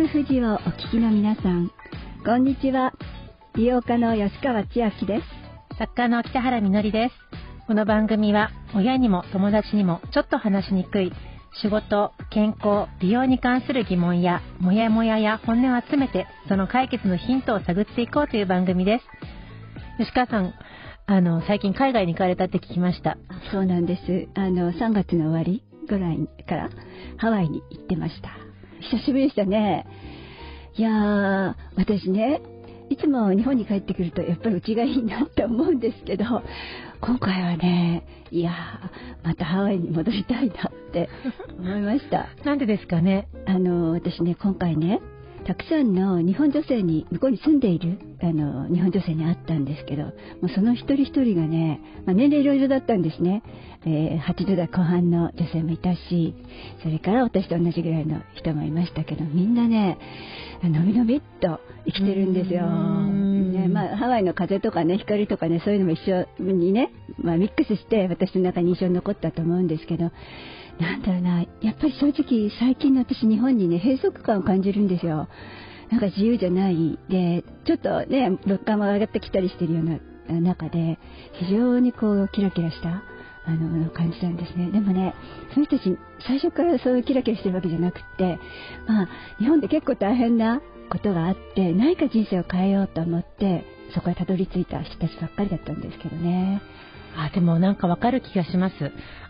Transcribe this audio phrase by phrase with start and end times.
[0.00, 1.70] FM 富士をお聞きの皆さん、
[2.24, 2.94] こんにちは。
[3.54, 5.76] 美容家の吉川千秋です。
[5.76, 7.14] 作家の北原みのりです。
[7.66, 11.12] この番組は親にも友達にもちょっと話しにくい
[11.60, 19.04] 仕事、健康、美容に関する疑問やモヤモヤや本音を集めてその解決のヒントを探っていこうという番組です。
[19.98, 20.54] 吉川さん、
[21.04, 23.18] あの、最近海外に行かれたって聞きました。
[23.52, 24.28] そうなんです。
[24.34, 26.70] あの、3月の終わりぐらいから
[27.18, 28.49] ハワイに行ってました。
[28.80, 29.86] 久しぶりでしたね。
[30.76, 32.40] いやー、私ね、
[32.88, 36.24] いつも日本に帰ってくるとやっぱりうちがいいなって思うんですけど
[37.00, 38.50] 今回はねいや
[39.22, 41.08] またハワイに戻りたいなって
[41.56, 43.28] 思いました なんでですかね？
[43.46, 45.00] あの私ね今回ね
[45.46, 50.12] たくさんの日本女性に向こうに住んでいるあの日本女性に会ったんですけども
[50.44, 53.42] うその一人一人がね、まあ、年齢いろいろだったんですね、
[53.84, 56.34] えー、80代後半の女性もいたし
[56.82, 59.98] それから私と同じぐらいの人もいましたけどみんなね
[60.62, 70.10] のびのびっと生きてるんですよ、ねまあ、ハワイの風とかね光とかねそういうのも一緒にね、まあ、ミックスして私の中に印象に残ったと思うんですけど
[70.80, 75.28] なんだろうな、やっぱり正直最近の私日本にね、閉塞感を感じるんですよ。
[75.90, 76.98] なんか自由じゃない。
[77.08, 80.98] で、ちょっとね、物価も上がってきたりしてるような中で、
[81.34, 83.02] 非常にこう、キラキラした、
[83.46, 84.70] あの、感じたんですね。
[84.70, 85.14] でもね、
[85.52, 88.38] その人たち、最初からそういうキラキラしてるわけじゃなくって、
[88.86, 89.08] まあ、
[89.38, 96.62] 日本で結構大変なことがあって、何か人生を変えようと思って、そこへたどり着いた人たちばっかりだったんですけどね。
[97.16, 98.74] あでもなんかわかる気がします。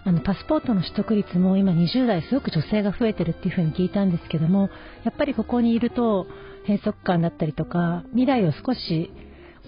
[0.05, 4.71] あのパスポートの取得率も今20代すごく女性が増えてるっていうふうに聞いたんですけども
[5.05, 6.27] やっぱりここにいると
[6.67, 9.13] 閉塞感だったりとか未来を少し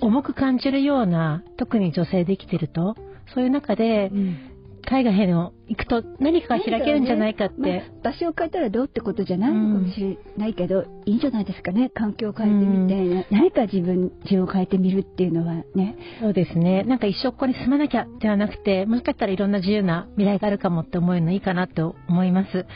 [0.01, 2.97] 重く感じるような特に女性できてると
[3.35, 4.52] そういう中で、うん、
[4.89, 15.97] 海外への行くと何かが開けるんじゃないかって、ねまあ、場所を変えたらどうってことじゃないのかもしれないけど、うん、いいんじゃないですかね環境を変えてみて、うん、何か自分自分を変えてみるっていうのはね。
[16.21, 16.85] そうですね。
[16.85, 22.67] なんか一生ここに住まなきゃではなくてもしかしたらいろんな自由な未来があるかもって思うのいいかなと思います。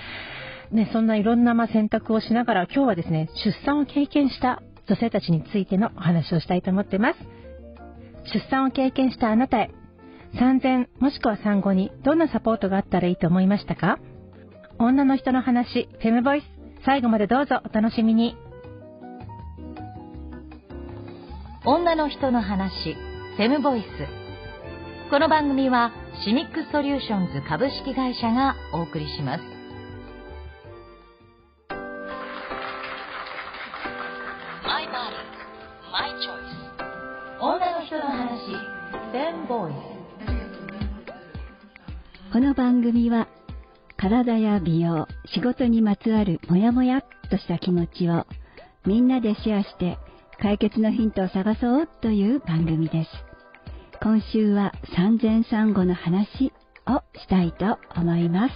[0.70, 7.18] ね、そんないろんなま選択をしながら今日はですね出産を経験した女性たちについてのお話をしたいと思ってます。
[8.32, 9.70] 出産を経験したあなたへ
[10.34, 13.98] 産前もしくは産後にどんなサポートがあったらいいと思いましたか？
[14.78, 16.44] 女の人の話、フェムボイス、
[16.84, 18.36] 最後までどうぞお楽しみに。
[21.64, 22.94] 女の人の話、
[23.36, 23.86] フェムボイス。
[25.10, 25.92] この番組は
[26.24, 29.42] シミックソリューションズ株式会社がお送りします。
[34.64, 37.40] マイバディ、マイチョイス。
[37.40, 39.95] 女の人の話、フェムボイス。
[42.32, 43.28] この番組は
[43.96, 48.26] 体や美容、仕事にまつわるモヤモヤっとした気持ちを
[48.84, 49.96] みんなでシェアして
[50.42, 53.10] 解決のヒントを探そうという番組です。
[54.02, 56.52] 今週は産前産後の話
[56.86, 58.54] をしたいと思います。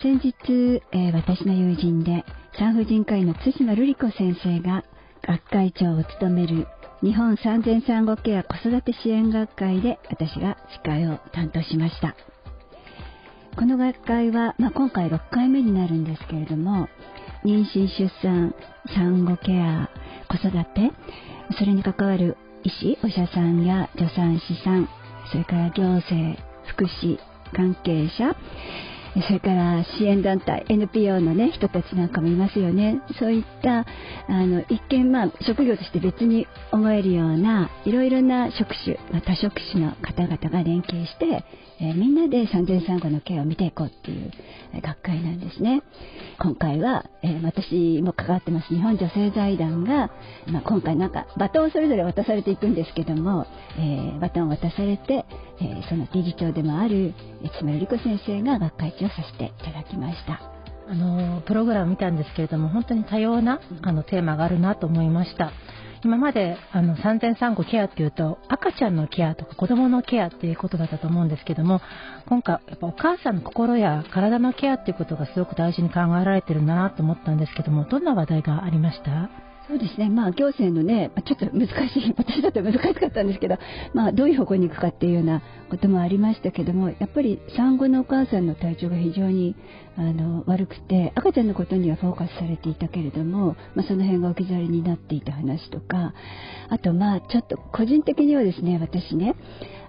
[0.00, 2.24] 先日、えー、私の友人で
[2.58, 4.84] 産婦人科医の津島瑠璃子先生が
[5.22, 6.66] 学会長を務める
[7.02, 12.14] 日本産前産後ケア子育て支援学会で私が司会を担当しました。
[13.56, 16.88] この学会は、まあ、今回6回目になるんですけれども、
[17.42, 18.54] 妊娠、出産、
[18.94, 19.88] 産後ケア、
[20.28, 20.92] 子育て、
[21.58, 24.86] それに関わる医師、お医者さんや助産師さん、
[25.32, 27.18] それから行政、福祉
[27.54, 28.36] 関係者、
[29.14, 33.00] それから支援団体 NPO の、ね、人たちなんかもいますよね。
[33.18, 33.84] そういったあ
[34.28, 41.44] の一見、まあ、職業として別に思えるようないろいろな職種、まあ、多職種の方々が連携して、
[41.80, 44.30] えー、みんなで産前産後のケアを見ていこうっていう
[44.80, 45.82] 学会なんですね。
[46.38, 50.10] 今回は、えー、私も関わってます日本女性財団が、
[50.46, 55.24] まあ、今回なんかバトンをそれぞれ渡されていくんですけども、えー、バトンを渡されて、
[55.60, 57.12] えその理事長でもある
[57.58, 60.40] 津村理子先生が学会長をさせていただきました。
[60.88, 65.52] あのプログラム見たんですけれども本当に多様なあのテーマがあるなと思いました。
[66.02, 71.82] 今まであの産前産後ケアっていうと赤ちゃんのケアとか子供のケアっていうことだったと思うんですけども
[72.26, 79.28] 今回やっぱお母さんの心や体のケアっていうことがすごく大事に考えられてるんだなと思ったんですけどもどんな話題がありました？
[79.70, 83.56] そうですね、まあ、行政のね、ちょっと難しい、 私だって難しかったんですけど、
[83.94, 89.54] まあ、どういう方向に行くかっていうようなこともありましたけども、やっぱり産後のお母さんの体調が非常に
[90.00, 96.14] あの悪くて、赤ちゃんのことにはフォーカスされていたけれども、まあ、その辺が置き去りになっていた話とか、
[96.70, 99.36] あと、まあ、ちょっと個人的にはですね、私ね、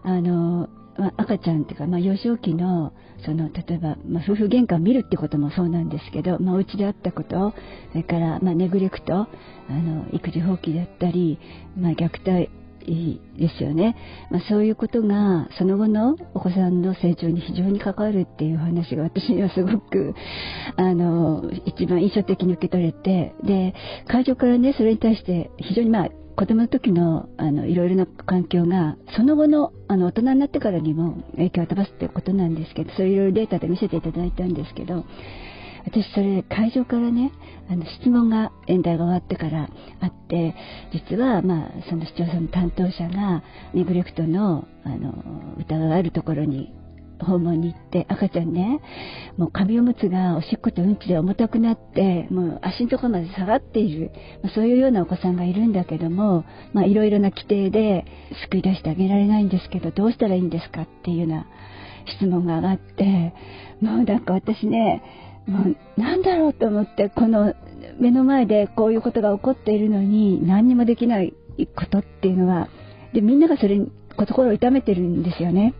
[0.03, 0.67] あの
[0.97, 2.91] まあ、赤ちゃんっていうか、まあ、幼少期の
[3.25, 7.53] その例えば、まあ、夫婦喧嘩を見るってこともそうなんですけど、まあ、お家であったこと
[7.91, 9.27] それから、ま、ネグレクトあ
[9.69, 11.39] の育児放棄だったり、
[11.77, 12.49] ま、虐待
[12.85, 13.95] いいですよね、
[14.29, 20.13] まあ、そういうことがその後のお子さんの成長に非常に関わるっていう話が私にはすごく
[20.75, 23.73] あの一番印象的に受け取れてで
[24.07, 35.05] 会場からねそれに対して非常にまあ子供の時のあのいろいろな環境がその後のあの大人になってからにも影響を及ぼすってことなんですけどそれいろいろデータで見せていただいたんですけど
[35.85, 37.31] 私それ会場からね
[37.69, 39.69] あの質問が演題が終わってから
[39.99, 40.55] あって
[40.93, 43.43] 実はまあその視聴者の担当者が
[43.73, 46.73] ネグレクトのあの疑いがあるところに
[47.23, 48.81] 訪問に行って赤ちゃんね
[49.37, 54.11] もう紙おむつがおしっことうんちで重たくなってもう足のところまで下がっている、
[54.43, 58.05] まあ、そういうようなお子さんがいるんだけどもいろいろな規定で
[58.49, 61.47] 救い出してあげられないんですけどどうしたらいいんですかっていうような
[62.17, 63.33] 質問が上がって
[63.81, 65.03] もうなんか私ね
[65.47, 67.55] もうなんだろうと思ってこの
[67.99, 71.33] 目の前でこういうことが起こっているのに何にもできない
[71.75, 72.69] ことっていうのは
[73.13, 75.73] でみんながそれに心を痛めてるんですよね。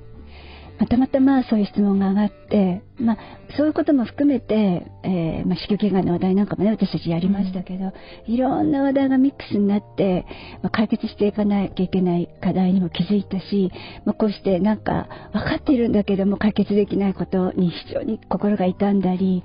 [0.82, 3.18] またまたまそういう質問が上がって、まあ、
[3.56, 7.88] そういうことも含めて、えー、まあ、子宮頸がんの話題なんかもね私たちやりましたけど、う
[8.28, 10.26] ん、いろんな話題がミックスになって、
[10.64, 13.72] まあ、解決していかなきゃいけない課題にも気づいたし、
[14.06, 19.44] まこうしてなんか分かっているんだけども解決できないことに非常に心が痛んだり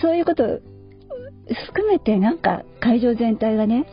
[0.00, 0.46] そういうことを
[1.66, 3.84] 含めてなんか会場全体がね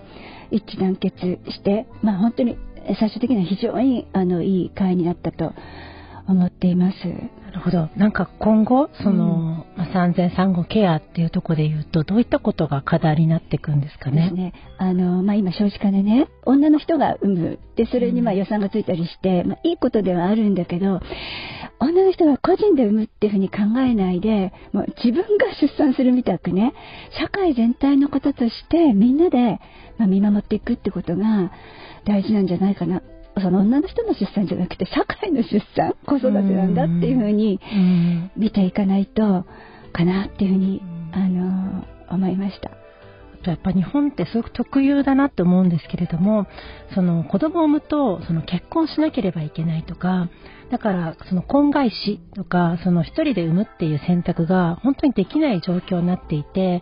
[0.52, 2.60] 一致団結して、まあ、本当に
[3.00, 5.54] 最終的には非常にあのいい会になったと
[6.28, 6.96] 思っています。
[7.06, 7.90] なるほど。
[7.96, 14.24] なんか今後、その、うん、まあ、産前産後ケアっていうところで言うと、どういったことが課題になっていくんですかね？
[14.24, 14.54] ですね。
[14.78, 17.60] あの、まあ、今少子化でね、女の人が産む。
[17.76, 21.02] で、それにまあ予算がついたりして、うん、まあ、いいことではあるんだけど、
[21.80, 26.74] 女の人が個人で産むっていうふうに考えないで、もう自分が出産するみたくね、
[27.20, 29.60] 社会全体のこととしてみんなで、
[29.98, 31.52] まあ、見守っていくってことが
[32.06, 33.02] 大事なんじゃないかな
[33.42, 37.60] その女の人の出産じゃなくて社会の出産子育てなんだっていうふうに
[38.36, 39.46] 見ていかないと
[39.92, 40.82] かなっていうふうに
[41.12, 42.72] あの思いました。
[43.46, 46.48] やっぱ日本ってすごく特有だなって思うんですけれども
[46.96, 50.30] その子供を産むとその結婚しなければいけないとか
[50.72, 56.82] だからその婚外子とかその一人で産むっていう選択が本当にできない状況になっていて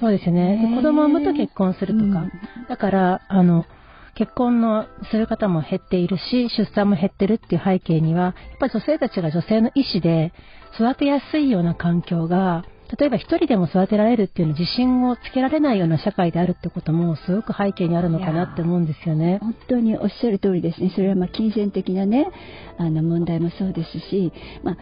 [0.00, 0.72] そうですよね。
[0.74, 2.24] 子供を産むと結婚するとか、
[2.68, 3.66] だからあの
[4.14, 10.32] 結婚のする方も減っているし、出産も減ってるっていう背景には、やっぱり女性たちが女性の意思で
[10.74, 12.64] 育てやすいような環境が、
[12.98, 19.38] 例えば一人でも育てられるっていうの自信をつけられないような社会であるってこともすごく背景にあるのかなって思うんですよね。
[19.40, 20.92] 本当におっしゃる通りですね。
[20.94, 22.28] それはまあ金銭的なね、
[22.76, 24.30] あの問題もそうですし、
[24.62, 24.76] まあ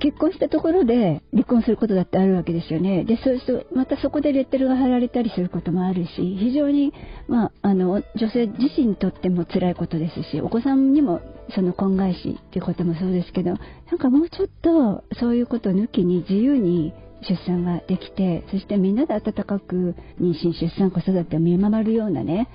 [0.00, 3.04] 結婚したところで離婚することだってあるわけですよね。
[3.04, 6.92] で、そうすると、またそこでレッテルが貼られたりすることもあるし、非常に、
[7.28, 11.20] まあ、あの、女性自身にとっても辛いことですし、お子さんにも
[11.54, 13.56] その婚外子っていうこともそうですけど、な
[13.94, 16.92] んかもうちょっとそういうこと抜きに自由に
[17.28, 22.48] 出産ができて、そしてみんなで温かく妊娠、出産、子育てを見守るようなね、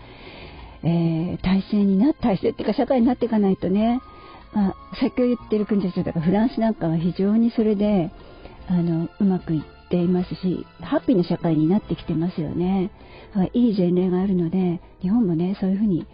[0.83, 4.01] えー、体制にな、体制っていうか社会になっていかないとね、
[4.53, 8.11] まあ、先ほど言ってる国たちだからフランスなんかは非常にそれで
[8.67, 12.91] あのうまくいっていますしハッピーな社会になってきてますよね。
[13.53, 16.05] いい前例があるので日本もねそういうふうに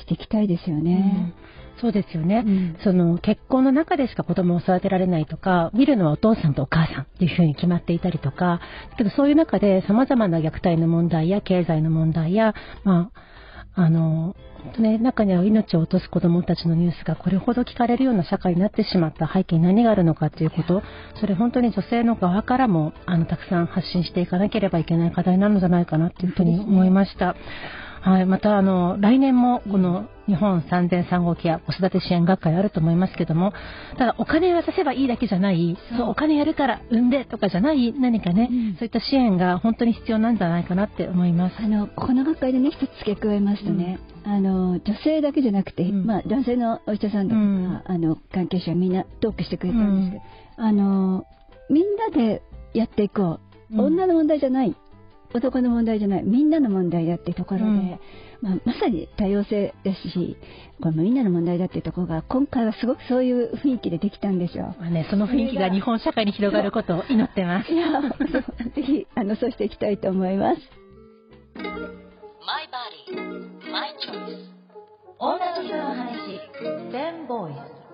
[0.00, 1.34] していきたいですよね。
[1.76, 8.60] うん、そうですよね、うん、その結婚の中でしか子供を育てられないとか見るのはお父さんとお母さんっていうふうに決まっていたりとか
[8.98, 13.20] けどそういう中で様々な虐待の問題や経済の問題や、まあ、
[13.78, 20.82] あの本当ね、中には命を落とす子どもたちのニュースがこれほど聞かれるような社会になってしまった背景に何があるのかということ、
[21.20, 27.36] それ本当に女性の側からもあのたくさん発信していかなければいけない課題なのではないかなというふうに思いました。
[28.06, 33.52] はい、またあの来年もこの日本産前産後ケア子育て支援学会あると思いますけども
[33.98, 36.10] ただお金を渡せばいいだけじゃないそう。
[36.10, 41.56] お金やるから産んでとかじゃない何かね、うん、そういった支援が本当に必要なんじゃないかなって思います。
[41.58, 51.24] あのこの学会でね一つ付け加えますとね、うん、あの女性だけじゃなくて、うん、まあ、男性のお医者さんとか、あの関係者みんなトークしてくれたんですけど、あの
[51.70, 53.40] みんなでやっていこ
[53.72, 54.76] う、女の問題じゃない
[55.36, 57.98] 男の問題じゃないみんなの問題だっていうところで、うん、
[58.40, 60.36] まあ、まさに多様性ですし
[60.82, 64.74] このみんなの問題だっていうところが今回はすごくそういう雰囲気でできたんですよ。
[64.78, 67.72] まあね、その雰囲気が日本社会に広がることを祈ってます。
[67.72, 68.02] いや
[68.74, 70.60] ぜひあのそうしていきたいと思います。
[71.56, 71.62] マ
[72.62, 72.78] イバ
[73.10, 74.56] ディ、マイチョイス。
[75.18, 76.40] 女の人の話、
[76.92, 77.86] 10ボーイス。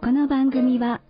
[0.00, 1.00] この番組は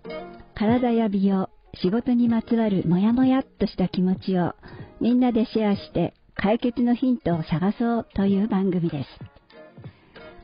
[0.55, 1.49] 体や美容
[1.83, 4.55] 仕事にまつわるモヤモヤっとした気持ちを
[5.01, 9.09] みんなでシェアして解決のヒントを探そうという番組です。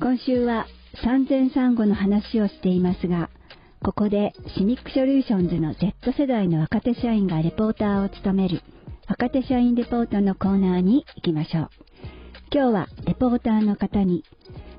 [0.00, 0.66] 今週は
[1.02, 3.30] 産前産後の話をしていますが
[3.82, 8.62] ここでシニックソリューションズの Z 世代の若手社員がレポーターを務める
[9.08, 11.70] 若手社員レポートのコーナーに行きましょう。
[12.52, 14.24] 今日はレポーターの方に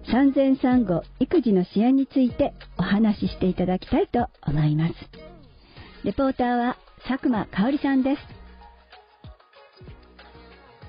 [0.09, 4.93] 産前産後育児の支援についてお話ししていただきたいと思います。
[6.05, 6.77] レポーターは
[7.09, 8.21] 佐久間香織さんです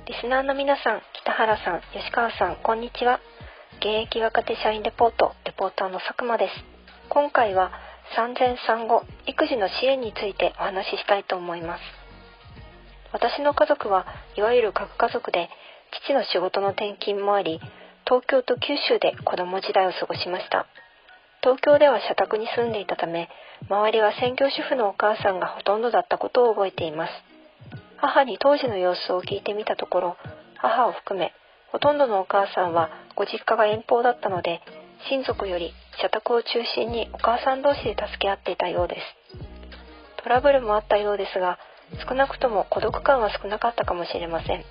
[0.06, 3.18] リスナーの皆さん、北原さん、吉川さん、こんにちは。
[3.78, 6.52] 現役若手社員レポート、レポーターの佐久間です。
[7.08, 7.72] 今回は
[8.14, 11.80] 産前産後、育児の支援についてお話ししたいと思います。
[13.14, 14.04] 私の家族は
[14.36, 15.48] いわゆる核家族で、
[16.04, 17.58] 父の仕事の転勤もあり、
[18.04, 20.66] 東京と九州で子供時代を過ごしました。
[21.46, 23.28] 東京では社宅に住んでいたため、
[23.70, 27.12] 周りは専業主婦のお母さんがほとんどだったことを覚えています。
[27.98, 30.16] 母に当時の様子を聞いてみたところ、
[30.56, 31.32] 母を含め、
[31.70, 34.60] ほとんどのお母さんはご実家が遠方だったので、
[35.08, 35.72] 親族より
[36.02, 39.00] 社宅を中心にお母さん同士で助け合っていたようです。
[40.24, 41.60] トラブルもあったようですが、
[42.08, 44.64] 少なくとも孤独感は少なかったかもしれません。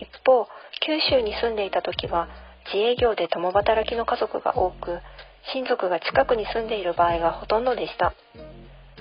[0.00, 0.48] 一方、
[0.84, 2.28] 九州に住んでいた時は、
[2.74, 5.00] 自営業で共働きの家族が多く、
[5.54, 8.14] 親族が近くに住んでいる場合がほとんどでした。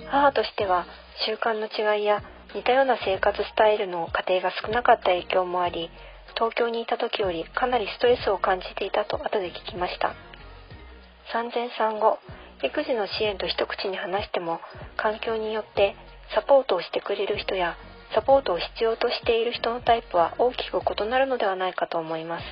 [0.08, 0.86] 母としては、
[1.25, 2.22] 習慣の違いや
[2.54, 5.90] 似たような生活スタイルの家庭が少なかった影響もあり、
[6.36, 10.14] 東京にいた時よりかなりストレスを感じていたと後で聞きました。
[11.32, 12.20] 産前産後、
[12.64, 14.60] 育児の支援と一口に話しても、
[14.98, 15.96] 環境によって
[16.34, 17.75] サポートをしてくれる人や
[18.14, 22.46] サポートを必要としている人のタイプは大きく異なるのではないかと思います。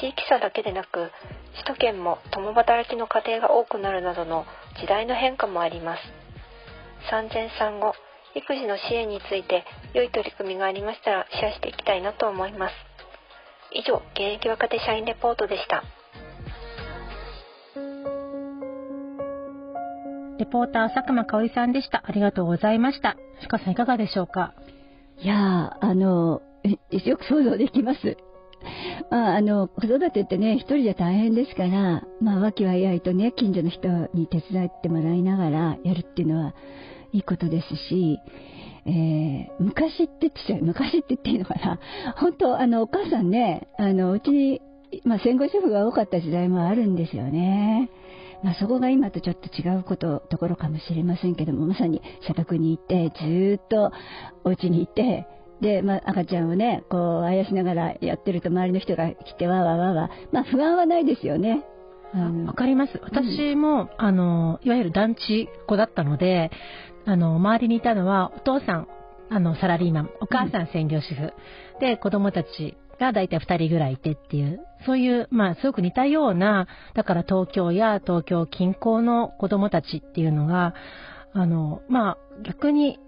[0.00, 1.10] 地域差だけでなく、
[1.56, 4.44] 首都圏も共働きの家庭が多くなるなどの
[4.80, 6.00] 時代の変化もあります。
[7.10, 7.94] 産前産後、
[8.34, 12.74] 育児の支援について良い取り組みがありましたらシェアしていきたいなと思います。
[13.72, 15.84] 以上、現役若手社員レポートでした。
[20.38, 22.02] レポーター佐久間香織さんでした。
[22.04, 23.16] ありがとうございました。
[23.48, 24.54] 鹿さんいかがでしょうか？
[25.20, 26.42] いやあの、
[26.90, 28.16] よく想像できます。
[29.10, 36.54] まあ、あの、子育てってね、一人じゃ大変ですから、まあ、和気わいあいとね、近所の人に手伝ってもらいながらやるっていうのは、
[37.12, 38.18] いいことですし、
[38.86, 41.78] えー、昔って言ってた昔って言っていいのかな。
[42.16, 44.60] 本当、あの、お母さんね、あの、うちに、
[45.04, 47.88] まあ、戦後主婦が多かった時代もあるんですよね。
[48.42, 53.90] まあ、そこが今とちょっと違うこと、ところかもしれませんけども、まさに社宅に行って、ずっと
[54.44, 55.26] お家にいて、
[55.60, 61.64] で、まあ、赤ちゃんをね、こう、あやしながらやってると周りの人が来て、わわわわ、まあ、不安はないですよね。
[62.46, 63.00] わかります。
[63.02, 66.50] 私も、うん、あの、いわゆる団地子だったので、
[67.06, 68.88] あの、周りにいたのは、お父さん、
[69.30, 71.32] あの、サラリーマン、お母さん専業主婦、
[71.74, 80.74] うん、で、子供たちが大体2人ぐらいいてっていう、そういう、まあ、すごく似たような、だから東京や東京近郊の子供たちっていうのが、
[81.32, 82.98] あの、まあ、逆に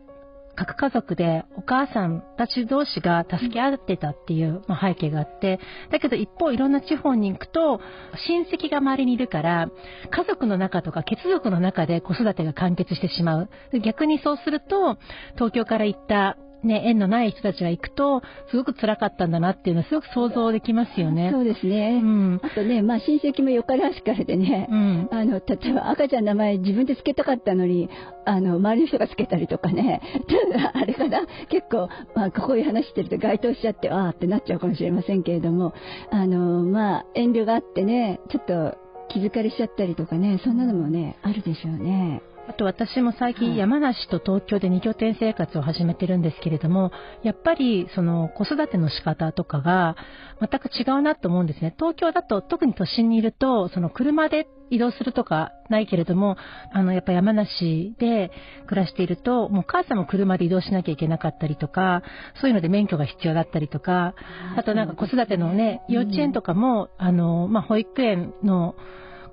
[0.56, 5.60] 核家族でお母さんたち同士が助け合ってたっていう、まあ、背景があって、
[5.92, 7.80] だけど一方いろんな地方に行くと、
[8.26, 9.68] 親戚が周りにいるから、
[10.10, 13.48] 家族の中とか血族の中で子育てが完結してしまう。
[13.84, 14.96] 逆にそうすると、
[15.34, 21.30] 東京から行ったね、縁のない人たちが行くと、すごく辛かったんだなっていうのはすごく想像できますよね。
[21.32, 22.00] そうですね。
[22.02, 27.88] うん、あとね、まあ親戚もよからしからでね、うん、あの、例えば赤ちゃんの名前自分で付けたかったのに、
[28.24, 30.00] あの、周りの人が付けたりとかね、
[30.74, 35.72] あれかな、結構、まあこういう話してると該当しちゃって、ああってなっちゃうかもしれませんけれども、
[36.10, 38.76] あの、まあ遠慮があってね、ちょっと
[39.08, 42.22] 気疲れしちゃったりとかね、そんなのもね、あるでしょうね。
[42.48, 46.92] あと私も最近山梨と東京で2拠点生活を始めてるんですけれども、
[47.24, 49.96] やっぱりその子育ての仕方とかが
[50.40, 51.74] 全く違うなと思うんですね。
[51.76, 56.36] 東京だと特に都心にいると、その車で移動するとかないけれども、
[56.72, 58.30] あの、やっぱ山梨で
[58.68, 62.02] 暮らしていると、もう母さんも車で移動しなきゃいけなかったりとか、
[62.40, 64.14] そういうので免許が必要だったりとか、
[64.56, 68.76] あとなんか子育てのね、幼稚園とかも、あの、まあ、保育園の、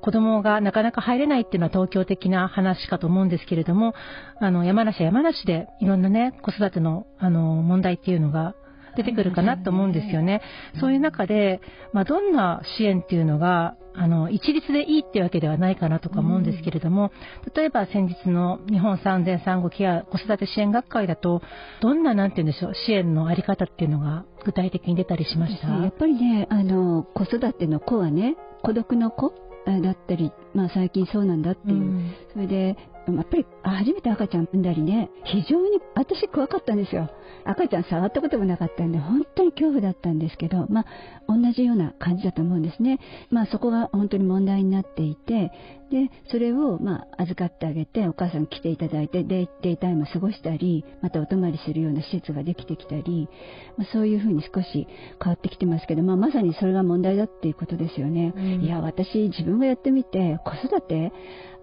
[0.03, 3.93] 子供がなかなか入れないっていうのは東京的な話かと思うんですけれども、
[4.37, 8.53] あの、山梨は山梨でいろんなね、子育ての、あの、問題っていうのが
[8.97, 10.41] 出てくるかなと思うんですよね。
[10.81, 11.61] そういう中で、
[11.93, 17.11] まあ、どんな支援っていうのが、あの、一律でいいっていうわけではないかなとか思うんですけれども、
[17.55, 21.41] 例えば先日の日本産前産後ケア子育て支援学会だと、
[21.79, 25.67] どんな、なんて言うんでしょう、支援のあり方っていうのが具体的に出たりしました？
[25.69, 29.31] やっぱりね、あの、子育ての子はね、孤独の子
[29.65, 32.77] だったり、まあ、最近そうなんだっていう、うん、それで
[33.07, 37.09] やっぱり初めて赤ちゃん産んだりね非常に私怖かったんですよ。
[37.45, 40.85] 赤ちゃん触ったこともなかったんで本当に恐怖だったんですけどまあ
[41.27, 42.99] 同じような感じだと思うんですね。
[43.29, 45.51] まあそこが本当に問題になっていて
[45.91, 53.29] でそれをまあ預かってあげてお母さん来ていただいてデイタイムを過ごしたりまたお泊まりするような施設ができてきたり、
[53.77, 54.87] まあ、そういうふうに少し
[55.21, 61.11] 変わってきてますけど、まあ、まさにそれが問題だっていうことですよね、うん、いや私自分がやってみて子育て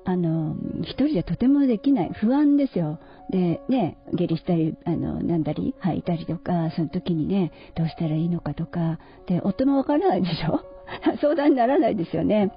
[0.05, 2.99] あの一人でとてもできない不安ですよ。
[3.31, 8.99] でね下痢したりあのなんだり吐いたりとかその時にねどうしたらいいのかとか。
[9.27, 10.61] で夫もわからないでしょ？
[11.21, 12.53] 相談にならないですよね。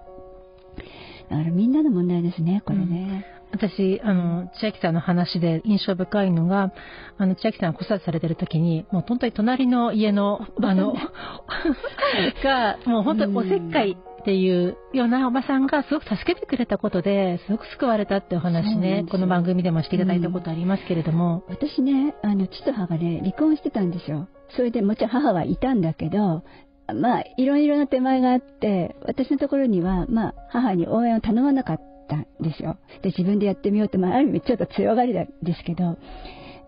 [1.29, 6.73] だからみんなの問題ですねこれね、うん、私、あの、千秋さんの話で印象深いのが、
[7.17, 10.93] あの、千秋さんが子育てされてる時に、もう本当に隣の家の、あの、
[12.43, 24.29] が、もう本当におせっかいっていうようなおばさんがすごく助けてくれたことですごく救われたってお話ねこの番組でもしていただいたことありますけれども、うん、私ねあの父と母がね離婚してたんですよ。
[24.55, 26.43] それでもちろん母はいたんだけど
[26.87, 32.77] まあいろいろな手前があって私のところにはまあ母に応援を頼まなかったんですよ。
[33.01, 35.97] で自分でやってみようと、まあ、ある意味ちょっと強がりなんですけど。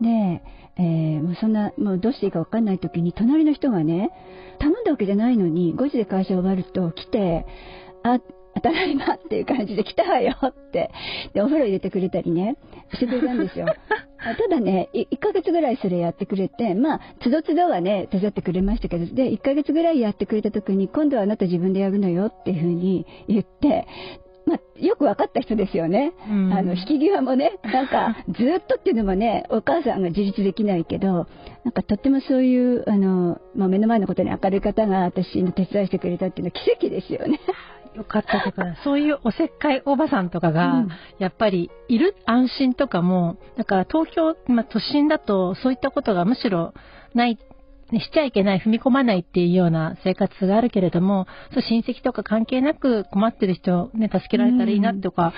[0.01, 0.41] で
[0.77, 4.11] えー、もうそんな、もうどうしていいか分かんない時に、隣の人がね、
[4.59, 7.45] 頼んだわけじゃないのに、5時で会社終わると来て、
[8.03, 8.19] あ、
[8.61, 10.91] ただいまっていう感じで来たわよって、
[11.33, 12.57] で、お風呂入れてくれたりね、
[12.93, 13.67] してくれたんですよ。
[14.17, 23.87] ただね、1ヶ月ぐらいそれやってくれて、まあ、つどつどはね、手伝ってくれましたけど、で、1ヶ月ぐらいやってくれた時に、今度はあなた自分でやるのよっていうふうに言って、
[24.45, 31.27] まあ、よく分かった人ですよね、うん、あの引き際もね、なんか ずっとっていうのもね、お母さんが自立できないけど、
[31.63, 37.39] なんかとってもそういうあの、まあ、目の前のことに明るい方が私の手伝いしてくれたっていうのは奇跡ですよね。
[37.95, 40.85] よかったとか、そういうおせっかいおばさんとかが、
[41.17, 46.73] やっぱりいる安心とかも、だから東京、まあ、都心だとそういったことがむしろ
[47.13, 47.39] ないね、
[47.99, 55.33] しちゃいけない、踏み込まないっていうような生活があるけれども、そう親戚とか関係なく困ってる人ね、助けられたらいいなとか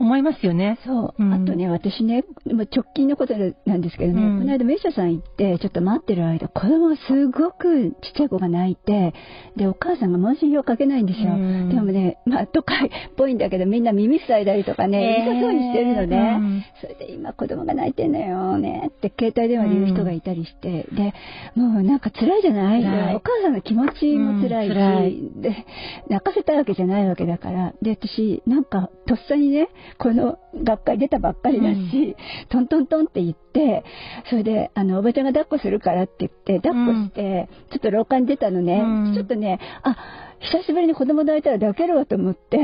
[0.00, 0.78] 思いますよね。
[0.84, 1.22] そう。
[1.22, 3.34] うん、あとね、私ね、直近のこと
[3.66, 9.12] なんですけどね、うん、この間、名車さん行って、ちょっと待ってる間、子供がすごくちっちゃい子が泣いて、
[9.56, 11.32] で、お母さんが問診票かけないんですよ。
[11.32, 16.64] うん、でもね、まあ、都会っぽいんだけど、みんな耳塞いだりとかね、痛そうにしてるのね。
[16.80, 21.12] それで今子供が泣いてんのよね、って携帯電話で言う人がいたりして、で、
[21.54, 25.66] もうなんか辛いじゃない、お母さんの気持ちも辛いし、うん、で、
[26.08, 33.84] 泣かせたわけじゃないわけだから、で、私、なんか、とっさにね、この学会出たばっかりだし、うん、トントントンって言って、
[34.28, 38.82] それで、あの、おばちゃんが抱っこするからって言って、抱っこして、ちょっと廊下に出たのね、
[39.14, 39.96] ちょっとね、あ、
[40.40, 42.58] 久しぶりに子供抱いたら抱けるわと思って、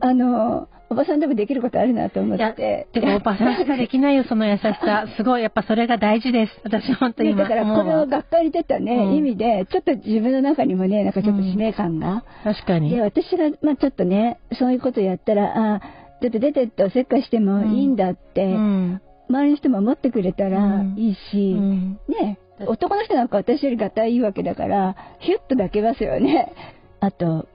[0.00, 2.88] あの、おばさんでもできることあるなと思って。
[2.92, 5.06] でもおばさんしかできないよ、その優しさ。
[5.16, 6.52] すごい、やっぱそれが大事です。
[6.64, 12.24] 私本当にだからこの学会に出たね、うん、意味で、ちょっと自分の中にもね、なんかちょっと使命感が。
[12.46, 12.90] うん、確かに。
[12.90, 15.80] で、私が、まあちょっとね、そういうことやったら、あ
[16.20, 26.52] ちょっと出てっておせっかいしてもいいんだって、うん、周りの人も思ってくれたらいいし、ね、男の人なんか私よりがたいいわけだから、ヒュッと抱けますよね。
[27.00, 27.48] あと、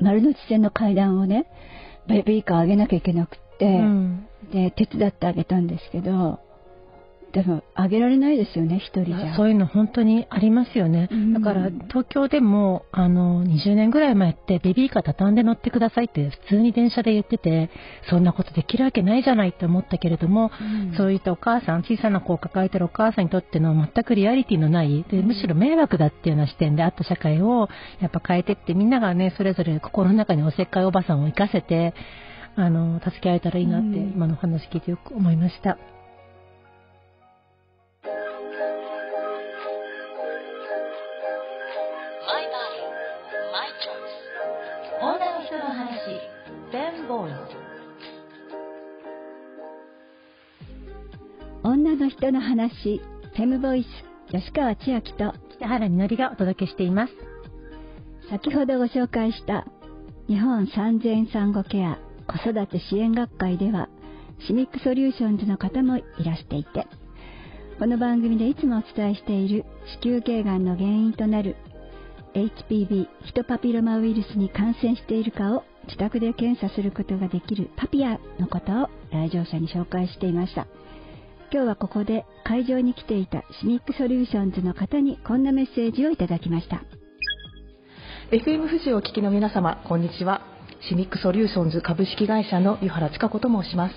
[0.00, 1.46] 丸の内線の階段をね、
[2.06, 6.40] ベビーカーあげなきゃいけなくって、うん、で手伝ってあげたんですけど
[7.34, 9.34] でもあげられないですよね一人じゃ。
[9.36, 17.70] そういうの本当にありますよね、うん、だから東京でもあの20年ぐらい前ってベビーカー畳んで乗ってくださいって普通に電車で言ってて
[18.08, 27.68] そんなことできるわけないじゃないって思ったけれども、うん、そういったお母さん小さな子を抱えてるお母さんにとっての全くリアリティのないでむしろ迷惑だっていうような視点であった社会を
[28.00, 31.94] やっぱ変えてってみんながねそれぞれ心の中におせっかいおばさんを生かせて
[32.56, 35.93] あの助け合えたらいいなって今の話聞いてよく思いました。
[51.94, 53.00] 女の人の話、
[53.36, 57.12] フェムボイス、吉川千秋と北原みのりがお届けしています。
[58.28, 59.64] 先ほどご紹介した
[60.26, 63.88] 日本産前産後ケア子育て支援学会では
[64.44, 66.88] シミックソリューションズの方もいらしていて
[67.78, 69.64] この番組でいつもお伝えしている
[70.02, 71.54] 子宮頸がんの原因となる
[72.34, 80.66] HPV ヒトパピロマウイルスに感染しているかを自宅で検査することができるパピアのことを来場者に紹介していました
[81.52, 86.82] 今日はここで会場に来ていたシミックソリューションズの方にこんなメッセージをいただきました。
[88.30, 90.42] FM 富士をお聞きの皆様こんにちは。
[90.88, 93.94] シミックソリューションズ株式会社の湯原千佳子と申します。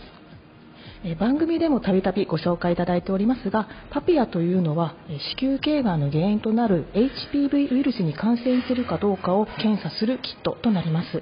[1.20, 4.96] 番組でもたびたびご紹介いただいておりますがパピアというのは
[5.40, 11.22] 子宮頸がんの原因となる HPV ウイルスに感染しているかどうかを検査するキットとなります。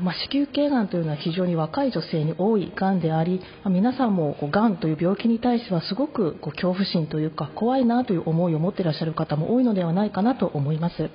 [0.00, 11.10] まあ、子宮頸がんというのは非常に若い女性に多いがんであり、まあ、皆さんもがんという病気に対してはすごくこう恐怖心というか怖いなという思いを持っていらっしゃる方も多いのではないかなと思います。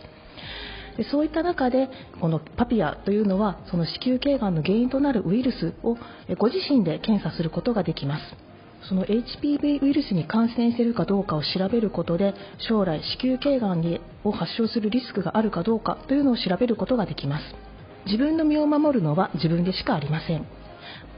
[0.99, 5.97] でそういった中でこのパピアというのはその子宮頸がんの原因となるウイルスを
[6.38, 8.49] ご自身で検査することができます
[8.88, 17.68] その HPV ウイルスに感染しているかどうかを調べることで将来子宮頸がんを発症するリスクがあるかどうかというのを調べることができます
[18.10, 20.45] 自分の身を守るのは自分でしかありません。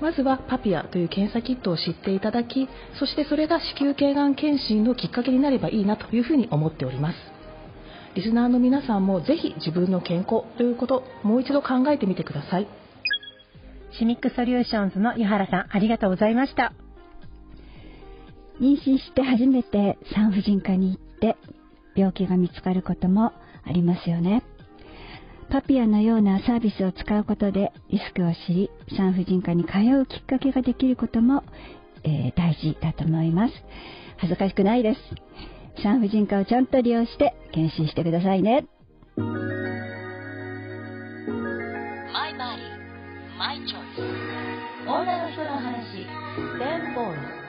[0.01, 2.67] まずはパピアという検査キットを知っていただき
[2.99, 7.17] そしてそれが子宮頸がん検診のきっかけになればいいなというふうに思っております。
[8.15, 12.67] リスナーの皆さんもぜひ自分の健康ということもう一度考えてみてください。
[13.97, 16.73] シミックソリューションズの湯原さんありがとうございました。
[18.59, 21.37] 妊娠して初めて産婦人科に行って
[21.95, 24.43] 病気が見つかることもありますよね
[25.51, 31.43] パピアのようなサービスを使うことでリスクを知り産婦人科に通うきっかけができることも、
[32.03, 33.53] えー、大事だと思います
[34.17, 34.99] 恥ずかしくないです
[35.83, 38.65] 産婦人科をちゃんと利用して検診してくださいね。
[44.87, 46.01] 女の人の話、
[46.79, 47.41] ンボーイ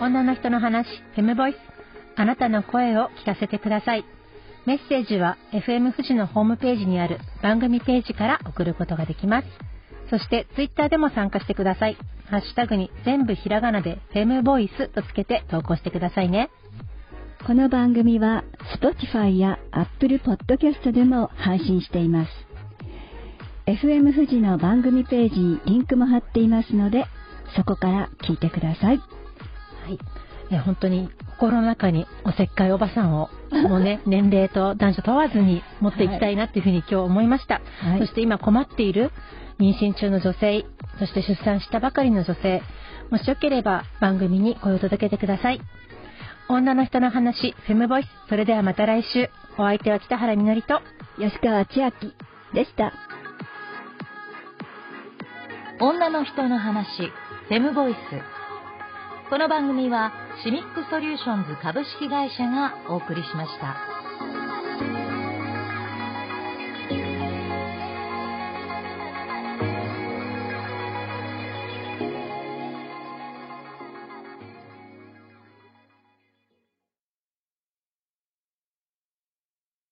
[0.00, 1.56] 女の人の話、フェムボイス。
[2.16, 4.13] あなたの声を聞かせてください。
[4.66, 9.48] メッセージは FM 富士のホームページにある番組ページから送ることができます。
[10.10, 11.98] そしてツイッターでも参加してください。
[12.30, 16.50] ハッシュタグに全部ひらがなでフェムボイスとつけて投稿してくださいね。
[17.46, 18.42] この番組は
[18.80, 22.30] Spotify や Apple Podcast でも配信しています。
[23.66, 27.04] FM 富士の番組ページにリンクも貼っていますので、
[27.54, 28.98] そこから聞いてください。
[28.98, 29.02] は
[29.90, 29.98] い。
[30.54, 33.28] え本当に心の中におせっかいおばさんを、
[33.68, 37.60] もうね、年齢と男女問わずに持っていきたいなっていうふうに今日思いました。
[37.80, 39.10] はい、そして今困っている
[39.58, 40.64] 妊娠中の女性、
[40.98, 42.62] そして出産したばかりの女性、
[43.10, 45.60] もしよければ番組に声を届けてください。
[46.48, 48.06] 女の人の話、フェムボイス。
[48.28, 49.30] それではまた来週。
[49.56, 50.80] お相手は北原みのりと
[51.18, 52.12] 吉川千秋
[52.52, 52.92] でした。
[55.80, 57.12] 女の人の話、
[57.48, 57.98] フェムボイス。
[59.30, 63.93] この番組はシミックソリューションズ株式会社がお送りしました。